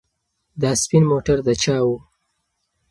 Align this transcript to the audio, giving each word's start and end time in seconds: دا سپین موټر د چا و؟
دا 0.61 0.71
سپین 0.81 1.03
موټر 1.11 1.37
د 1.47 1.49
چا 1.63 1.77
و؟ 1.85 1.87